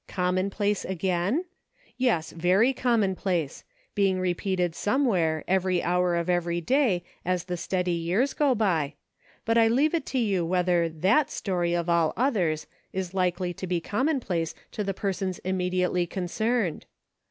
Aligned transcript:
"Commonplace 0.07 0.83
again?" 0.83 1.45
Yes, 1.99 2.31
very 2.31 2.73
commonplace: 2.73 3.63
being 3.93 4.19
repeated 4.19 4.73
somewhere, 4.73 5.43
every 5.47 5.83
hour 5.83 6.15
of 6.15 6.27
every 6.27 6.59
day 6.59 7.03
as 7.23 7.43
the 7.43 7.55
steady 7.55 7.91
years 7.91 8.33
go 8.33 8.55
by, 8.55 8.95
but 9.45 9.59
I 9.59 9.67
leave 9.67 9.93
it 9.93 10.07
to 10.07 10.17
you 10.17 10.43
whether 10.43 10.89
//lat 10.89 11.29
story 11.29 11.75
of 11.75 11.87
all 11.87 12.13
others, 12.17 12.65
is 12.91 13.13
likely 13.13 13.53
to 13.53 13.67
be 13.67 13.79
com 13.79 14.07
monplace 14.07 14.55
to 14.71 14.83
the 14.83 14.95
persons 14.95 15.37
immediately 15.43 16.07
concerned 16.07 16.87